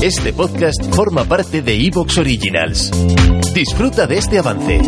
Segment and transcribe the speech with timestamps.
[0.00, 2.92] Este podcast forma parte de Evox Originals.
[3.52, 4.80] Disfruta de este avance.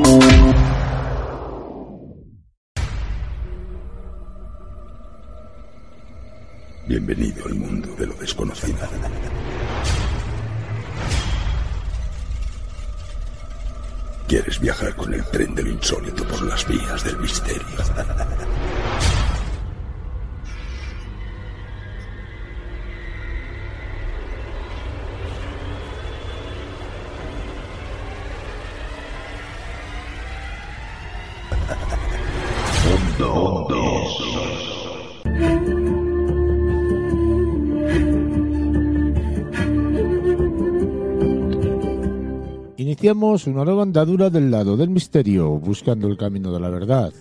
[6.87, 8.79] Bienvenido al mundo de lo desconocido.
[14.29, 17.67] ¿Quieres viajar con el tren de lo insólito por las vías del misterio?
[42.77, 47.13] Iniciamos una nueva andadura del lado del misterio, buscando el camino de la verdad.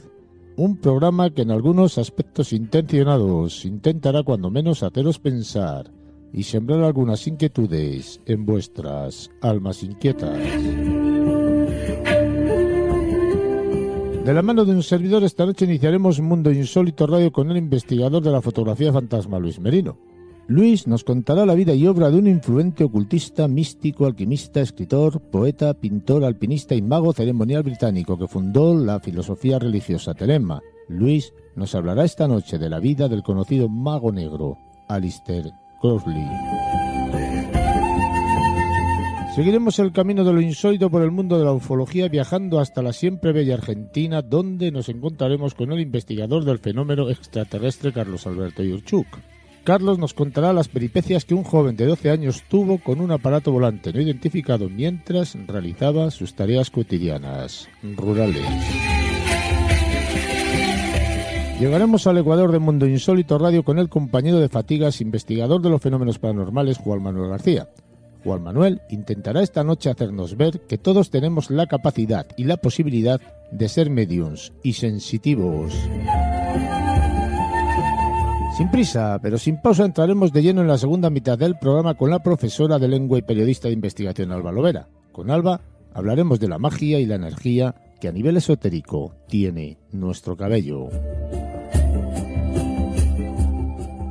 [0.58, 5.92] Un programa que en algunos aspectos intencionados intentará cuando menos haceros pensar
[6.34, 10.38] y sembrar algunas inquietudes en vuestras almas inquietas.
[14.30, 18.22] De la mano de un servidor esta noche iniciaremos Mundo Insólito Radio con el investigador
[18.22, 19.98] de la fotografía fantasma Luis Merino.
[20.46, 25.74] Luis nos contará la vida y obra de un influente ocultista, místico, alquimista, escritor, poeta,
[25.74, 30.62] pintor, alpinista y mago ceremonial británico que fundó la filosofía religiosa Telema.
[30.88, 37.09] Luis nos hablará esta noche de la vida del conocido mago negro, Alistair Crowley.
[39.40, 42.92] Seguiremos el camino de lo insólito por el mundo de la ufología viajando hasta la
[42.92, 49.08] siempre bella Argentina, donde nos encontraremos con el investigador del fenómeno extraterrestre Carlos Alberto Yurchuk.
[49.64, 53.54] Carlos nos contará las peripecias que un joven de 12 años tuvo con un aparato
[53.54, 58.44] volante no identificado mientras realizaba sus tareas cotidianas rurales.
[61.62, 65.82] Llegaremos al Ecuador de Mundo Insólito Radio con el compañero de fatigas, investigador de los
[65.82, 67.70] fenómenos paranormales, Juan Manuel García.
[68.24, 73.22] Juan Manuel intentará esta noche hacernos ver que todos tenemos la capacidad y la posibilidad
[73.52, 75.74] de ser mediums y sensitivos.
[78.58, 82.10] Sin prisa, pero sin pausa, entraremos de lleno en la segunda mitad del programa con
[82.10, 84.90] la profesora de lengua y periodista de investigación Alba Lovera.
[85.14, 85.62] Con Alba
[85.94, 90.90] hablaremos de la magia y la energía que a nivel esotérico tiene nuestro cabello.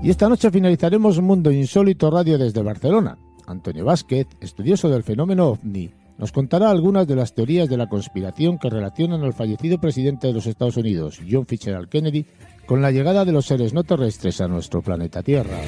[0.03, 3.19] Y esta noche finalizaremos Mundo Insólito Radio desde Barcelona.
[3.49, 8.59] Antonio Vázquez, estudioso del fenómeno ovni, nos contará algunas de las teorías de la conspiración
[8.59, 12.27] que relacionan al fallecido presidente de los Estados Unidos, John Fitzgerald Kennedy,
[12.67, 15.59] con la llegada de los seres no terrestres a nuestro planeta Tierra.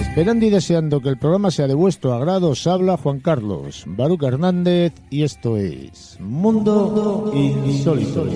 [0.00, 4.22] Esperando y deseando que el programa sea de vuestro agrado, os habla Juan Carlos Baruch
[4.22, 8.26] Hernández y esto es Mundo Insólito.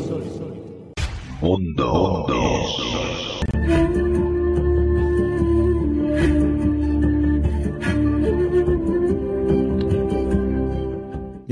[1.40, 2.26] Mundo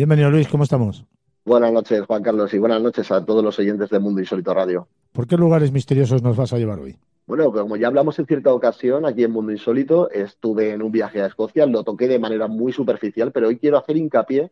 [0.00, 1.04] Bienvenido Luis, ¿cómo estamos?
[1.44, 4.88] Buenas noches, Juan Carlos, y buenas noches a todos los oyentes de Mundo Insólito Radio.
[5.12, 6.96] ¿Por qué lugares misteriosos nos vas a llevar hoy?
[7.26, 11.20] Bueno, como ya hablamos en cierta ocasión aquí en Mundo Insólito, estuve en un viaje
[11.20, 14.50] a Escocia, lo toqué de manera muy superficial, pero hoy quiero hacer hincapié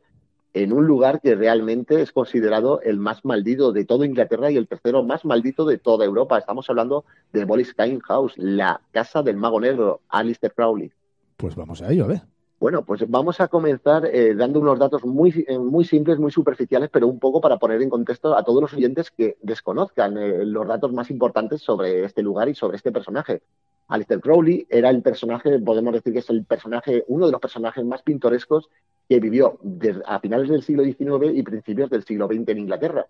[0.53, 4.69] en un lugar que realmente es considerado el más maldito de toda Inglaterra y el
[4.69, 6.37] tercero más maldito de toda Europa.
[6.37, 10.93] Estamos hablando de Boleskine House, la casa del mago negro, Alistair Crowley.
[11.39, 12.21] Pues vamos a ello, a ver.
[12.61, 16.91] Bueno, pues vamos a comenzar eh, dando unos datos muy, eh, muy simples, muy superficiales,
[16.93, 20.67] pero un poco para poner en contexto a todos los oyentes que desconozcan eh, los
[20.67, 23.43] datos más importantes sobre este lugar y sobre este personaje.
[23.87, 27.85] Alistair Crowley era el personaje, podemos decir que es el personaje, uno de los personajes
[27.85, 28.69] más pintorescos
[29.09, 29.61] que vivió
[30.05, 33.07] a finales del siglo XIX y principios del siglo XX en Inglaterra.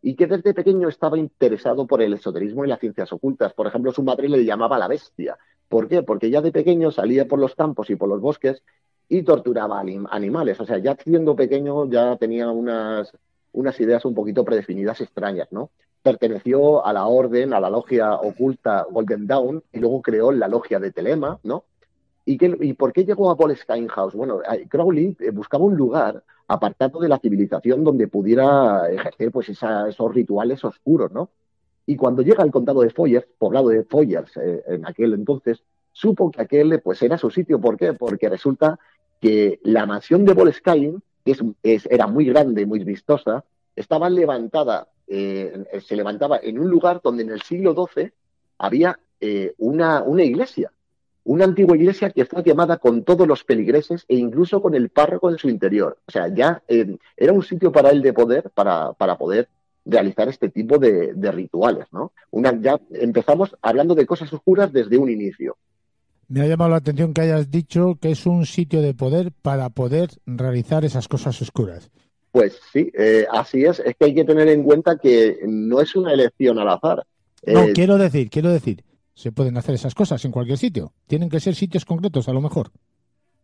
[0.00, 3.52] Y que desde pequeño estaba interesado por el esoterismo y las ciencias ocultas.
[3.52, 5.36] Por ejemplo, su madre le llamaba la bestia.
[5.68, 6.02] ¿Por qué?
[6.02, 8.62] Porque ya de pequeño salía por los campos y por los bosques
[9.12, 10.58] y torturaba animales.
[10.58, 13.12] O sea, ya siendo pequeño ya tenía unas,
[13.52, 15.68] unas ideas un poquito predefinidas extrañas, ¿no?
[16.02, 20.80] Perteneció a la orden, a la logia oculta Golden Dawn y luego creó la logia
[20.80, 21.64] de Telema, ¿no?
[22.24, 23.54] ¿Y, qué, ¿Y por qué llegó a Paul
[23.90, 24.14] House?
[24.14, 30.14] Bueno, Crowley eh, buscaba un lugar apartado de la civilización donde pudiera ejercer pues esos
[30.14, 31.28] rituales oscuros, ¿no?
[31.84, 35.62] Y cuando llega al condado de Foyers, poblado de Foyers eh, en aquel entonces,
[35.92, 37.60] supo que aquel pues era su sitio.
[37.60, 37.92] ¿Por qué?
[37.92, 38.78] Porque resulta
[39.22, 43.44] que la mansión de Boleskine, que es, era muy grande, muy vistosa,
[43.76, 48.10] estaba levantada, eh, se levantaba en un lugar donde en el siglo XII
[48.58, 50.72] había eh, una, una, iglesia,
[51.22, 55.30] una antigua iglesia que fue quemada con todos los peligreses e incluso con el párroco
[55.30, 55.98] en su interior.
[56.04, 59.48] O sea, ya eh, era un sitio para él de poder, para, para poder
[59.84, 62.10] realizar este tipo de, de rituales, ¿no?
[62.32, 65.56] Una, ya empezamos hablando de cosas oscuras desde un inicio.
[66.32, 69.68] Me ha llamado la atención que hayas dicho que es un sitio de poder para
[69.68, 71.90] poder realizar esas cosas oscuras.
[72.30, 73.80] Pues sí, eh, así es.
[73.80, 77.04] Es que hay que tener en cuenta que no es una elección al azar.
[77.46, 78.82] No, Eh, quiero decir, quiero decir,
[79.12, 80.94] se pueden hacer esas cosas en cualquier sitio.
[81.06, 82.70] Tienen que ser sitios concretos, a lo mejor.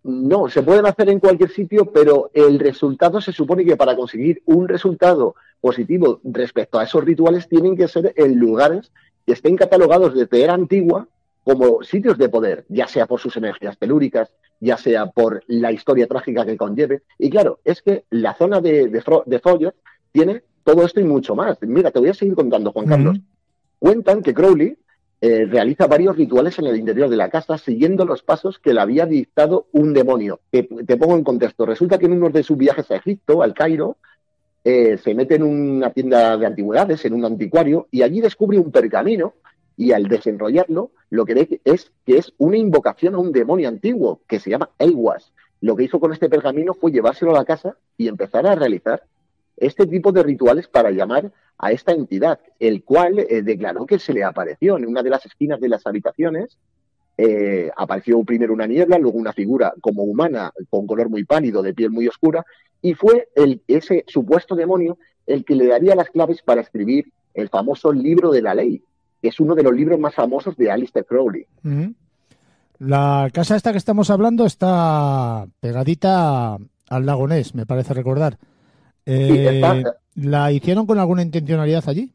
[0.05, 4.41] No, se pueden hacer en cualquier sitio, pero el resultado se supone que para conseguir
[4.47, 8.91] un resultado positivo respecto a esos rituales tienen que ser en lugares
[9.27, 11.07] que estén catalogados desde era antigua
[11.45, 16.07] como sitios de poder, ya sea por sus energías telúricas, ya sea por la historia
[16.07, 17.03] trágica que conlleve.
[17.19, 19.73] Y claro, es que la zona de, de, de
[20.13, 21.59] tiene todo esto y mucho más.
[21.63, 23.19] Mira, te voy a seguir contando, Juan Carlos.
[23.79, 24.77] Cuentan que Crowley
[25.21, 28.81] eh, realiza varios rituales en el interior de la casa siguiendo los pasos que le
[28.81, 30.41] había dictado un demonio.
[30.51, 31.65] Te, te pongo en contexto.
[31.65, 33.97] Resulta que en uno de sus viajes a Egipto, al Cairo,
[34.65, 38.71] eh, se mete en una tienda de antigüedades, en un anticuario, y allí descubre un
[38.71, 39.35] pergamino
[39.79, 44.21] y al desenrollarlo lo que ve es que es una invocación a un demonio antiguo
[44.27, 45.33] que se llama Elwas.
[45.61, 49.05] Lo que hizo con este pergamino fue llevárselo a la casa y empezar a realizar
[49.57, 54.13] este tipo de rituales para llamar a esta entidad, el cual eh, declaró que se
[54.13, 56.59] le apareció en una de las esquinas de las habitaciones.
[57.17, 61.75] eh, apareció primero una niebla, luego una figura como humana, con color muy pálido, de
[61.75, 62.45] piel muy oscura,
[62.81, 67.49] y fue el, ese supuesto demonio el que le daría las claves para escribir el
[67.49, 68.83] famoso libro de la ley,
[69.23, 71.47] es uno de los libros más famosos de Alistair Crowley.
[72.79, 76.57] La casa esta que estamos hablando está pegadita
[76.89, 78.39] al lago Ness, me parece recordar.
[79.05, 82.13] Eh, está- ¿La hicieron con alguna intencionalidad allí?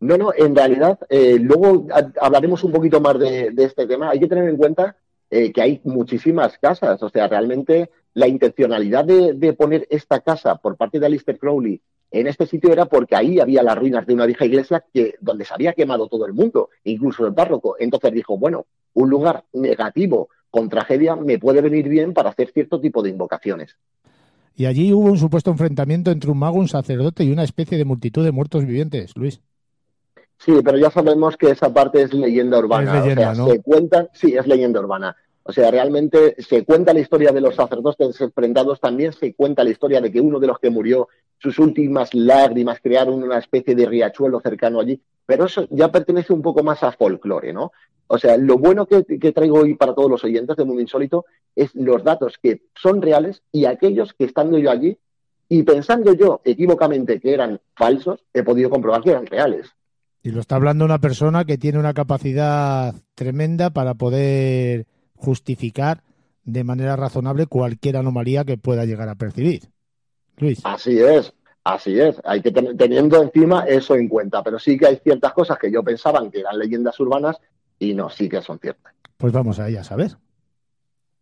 [0.00, 4.10] No, no, en realidad, eh, luego ha- hablaremos un poquito más de, de este tema.
[4.10, 4.96] Hay que tener en cuenta
[5.30, 7.02] eh, que hay muchísimas casas.
[7.02, 11.80] O sea, realmente la intencionalidad de, de poner esta casa por parte de Alistair Crowley
[12.12, 15.46] en este sitio era porque ahí había las ruinas de una vieja iglesia que, donde
[15.46, 17.76] se había quemado todo el mundo, incluso el párroco.
[17.78, 22.78] Entonces dijo, bueno, un lugar negativo con tragedia me puede venir bien para hacer cierto
[22.80, 23.76] tipo de invocaciones.
[24.54, 27.86] Y allí hubo un supuesto enfrentamiento entre un mago, un sacerdote y una especie de
[27.86, 29.40] multitud de muertos vivientes, Luis.
[30.36, 32.98] Sí, pero ya sabemos que esa parte es leyenda urbana.
[32.98, 33.50] Es leyenda, o sea, ¿no?
[33.50, 35.16] se cuentan, sí, es leyenda urbana.
[35.44, 39.70] O sea, realmente se cuenta la historia de los sacerdotes enfrentados, también se cuenta la
[39.70, 41.08] historia de que uno de los que murió,
[41.38, 46.42] sus últimas lágrimas crearon una especie de riachuelo cercano allí, pero eso ya pertenece un
[46.42, 47.72] poco más a folclore, ¿no?
[48.06, 51.24] O sea, lo bueno que, que traigo hoy para todos los oyentes de Mundo Insólito
[51.56, 54.96] es los datos que son reales y aquellos que estando yo allí
[55.48, 59.66] y pensando yo equivocamente que eran falsos, he podido comprobar que eran reales.
[60.22, 64.86] Y lo está hablando una persona que tiene una capacidad tremenda para poder
[65.22, 66.02] justificar
[66.44, 69.62] de manera razonable cualquier anomalía que pueda llegar a percibir.
[70.38, 70.60] Luis.
[70.64, 71.32] Así es,
[71.62, 72.20] así es.
[72.24, 74.42] Hay que tener teniendo encima eso en cuenta.
[74.42, 77.38] Pero sí que hay ciertas cosas que yo pensaba que eran leyendas urbanas
[77.78, 78.92] y no, sí que son ciertas.
[79.16, 80.16] Pues vamos a ella a saber.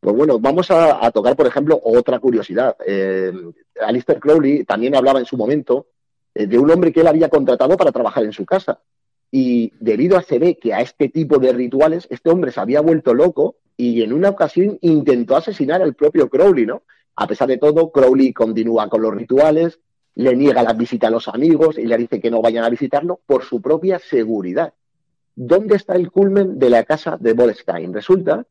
[0.00, 2.74] Pues bueno, vamos a, a tocar, por ejemplo, otra curiosidad.
[2.86, 3.32] Eh,
[3.82, 5.88] Alistair Crowley también hablaba en su momento
[6.34, 8.80] eh, de un hombre que él había contratado para trabajar en su casa.
[9.30, 12.80] Y debido a se ve que a este tipo de rituales, este hombre se había
[12.80, 16.82] vuelto loco y en una ocasión intentó asesinar al propio Crowley, ¿no?
[17.16, 19.80] A pesar de todo, Crowley continúa con los rituales,
[20.16, 23.20] le niega la visita a los amigos y le dice que no vayan a visitarlo
[23.24, 24.74] por su propia seguridad.
[25.34, 27.94] ¿Dónde está el culmen de la casa de Bolestein?
[27.94, 28.44] Resulta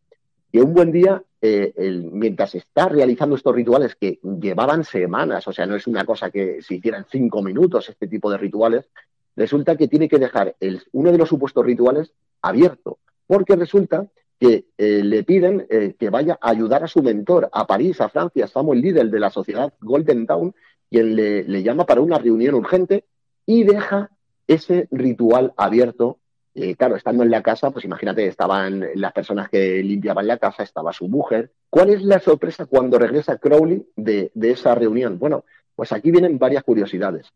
[0.52, 1.74] que un buen día, eh,
[2.12, 6.64] mientras está realizando estos rituales que llevaban semanas, o sea, no es una cosa que
[6.64, 8.90] se hiciera en cinco minutos este tipo de rituales,
[9.36, 14.08] resulta que tiene que dejar el, uno de los supuestos rituales abierto, porque resulta
[14.40, 18.10] que eh, le piden eh, que vaya a ayudar a su mentor a París, a
[18.10, 20.56] Francia, Samuel Liddell de la sociedad Golden Dawn,
[20.90, 23.06] quien le, llama para una reunión urgente
[23.46, 24.12] y deja
[24.48, 26.20] ese ritual abierto
[26.56, 30.64] eh, claro, estando en la casa, pues imagínate, estaban las personas que limpiaban la casa,
[30.64, 31.52] estaba su mujer.
[31.70, 35.20] ¿Cuál es la sorpresa cuando regresa Crowley de, de esa reunión?
[35.20, 37.32] Bueno, pues aquí vienen varias curiosidades.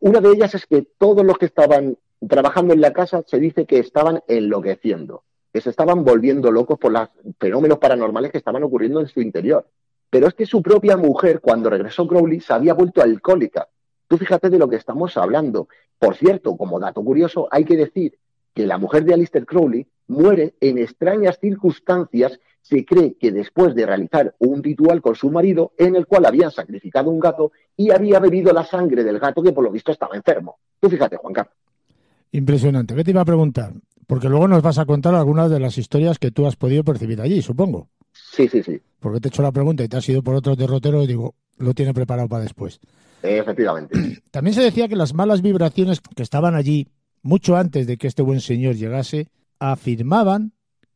[0.00, 1.96] Una de ellas es que todos los que estaban
[2.26, 6.92] trabajando en la casa se dice que estaban enloqueciendo, que se estaban volviendo locos por
[6.92, 7.08] los
[7.38, 9.66] fenómenos paranormales que estaban ocurriendo en su interior.
[10.10, 13.68] Pero es que su propia mujer, cuando regresó Crowley, se había vuelto alcohólica.
[14.08, 15.68] Tú fíjate de lo que estamos hablando.
[15.98, 18.18] Por cierto, como dato curioso, hay que decir
[18.54, 22.40] que la mujer de Alistair Crowley muere en extrañas circunstancias.
[22.62, 26.50] Se cree que después de realizar un ritual con su marido, en el cual habían
[26.50, 30.16] sacrificado un gato y había bebido la sangre del gato que por lo visto estaba
[30.16, 30.58] enfermo.
[30.80, 31.54] Tú fíjate, Juan Carlos.
[32.32, 32.94] Impresionante.
[32.94, 33.72] ¿Qué te iba a preguntar?
[34.06, 37.20] Porque luego nos vas a contar algunas de las historias que tú has podido percibir
[37.20, 37.88] allí, supongo.
[38.12, 38.80] Sí, sí, sí.
[39.00, 41.34] Porque te he hecho la pregunta y te has ido por otro derrotero y digo,
[41.58, 42.80] lo tiene preparado para después.
[43.22, 44.22] Efectivamente.
[44.30, 46.88] También se decía que las malas vibraciones que estaban allí,
[47.22, 50.52] mucho antes de que este buen señor llegase, afirmaban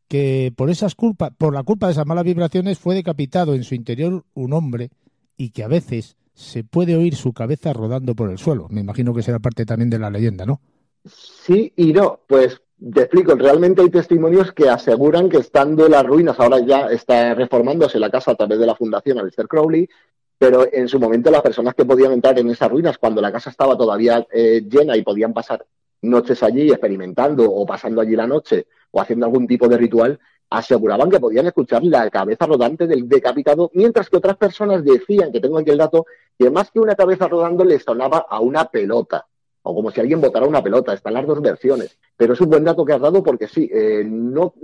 [0.08, 3.74] que por esas culpas, por la culpa de esas malas vibraciones fue decapitado en su
[3.74, 4.90] interior un hombre
[5.36, 8.68] y que a veces se puede oír su cabeza rodando por el suelo.
[8.70, 10.60] Me imagino que será parte también de la leyenda, ¿no?
[11.04, 12.20] Sí y no.
[12.26, 12.60] Pues
[12.92, 17.34] te explico, realmente hay testimonios que aseguran que estando en las ruinas, ahora ya está
[17.34, 19.88] reformándose la casa a través de la fundación Alistair Crowley,
[20.36, 23.50] pero en su momento las personas que podían entrar en esas ruinas cuando la casa
[23.50, 25.64] estaba todavía eh, llena y podían pasar
[26.02, 30.18] noches allí experimentando o pasando allí la noche o haciendo algún tipo de ritual,
[30.50, 35.40] aseguraban que podían escuchar la cabeza rodante del decapitado, mientras que otras personas decían, que
[35.40, 36.06] tengo aquí el dato,
[36.38, 39.26] que más que una cabeza rodando le sonaba a una pelota,
[39.62, 41.98] o como si alguien botara una pelota, están las dos versiones.
[42.16, 44.54] Pero es un buen dato que has dado porque sí, eh, no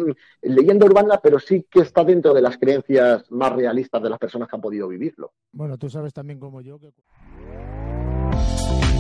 [0.43, 4.49] leyenda urbana, pero sí que está dentro de las creencias más realistas de las personas
[4.49, 5.33] que han podido vivirlo.
[5.53, 6.93] Bueno, tú sabes también como yo que...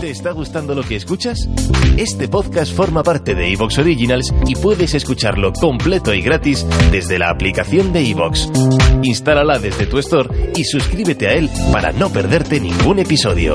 [0.00, 1.48] ¿Te está gustando lo que escuchas?
[1.96, 7.30] Este podcast forma parte de Evox Originals y puedes escucharlo completo y gratis desde la
[7.30, 8.48] aplicación de Evox.
[9.02, 13.54] Instálala desde tu store y suscríbete a él para no perderte ningún episodio.